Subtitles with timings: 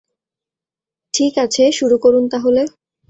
[1.13, 2.61] ঠিক আছে, শুরু করুন তাহলে!